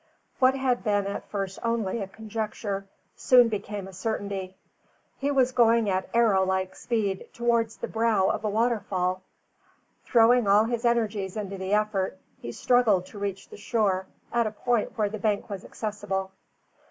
What 0.39 0.55
had 0.55 0.83
been 0.83 1.05
at 1.05 1.29
first 1.29 1.59
only 1.61 1.99
a 2.01 2.07
conjecture, 2.07 2.87
soon 3.15 3.49
became 3.49 3.87
a 3.87 3.93
certainty. 3.93 4.57
He 5.19 5.29
was 5.29 5.51
going 5.51 5.91
at 5.91 6.09
arrow 6.11 6.43
like 6.43 6.75
speed 6.75 7.27
towards 7.33 7.77
the 7.77 7.87
brow 7.87 8.27
of 8.29 8.43
a 8.43 8.49
waterfall. 8.49 9.21
Throwing 10.03 10.47
all 10.47 10.63
his 10.63 10.85
energies 10.85 11.37
into 11.37 11.59
the 11.59 11.75
effort, 11.75 12.17
he 12.39 12.51
struggled 12.51 13.05
to 13.05 13.19
reach 13.19 13.49
the 13.49 13.57
shore 13.57 14.07
at 14.33 14.47
a 14.47 14.51
point 14.51 14.97
where 14.97 15.07
the 15.09 15.19
bank 15.19 15.51
was 15.51 15.63
accessible. 15.63 16.31